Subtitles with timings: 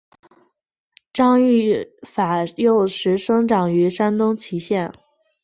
[1.13, 4.91] 张玉法幼时生长于山东峄县。